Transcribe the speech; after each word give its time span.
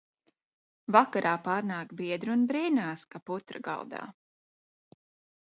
Vakarā 0.95 1.33
pārnāk 1.47 1.91
biedri 1.99 2.33
un 2.37 2.47
brīnās, 2.53 3.05
ka 3.13 3.23
putra 3.29 3.63
galdā. 3.69 4.03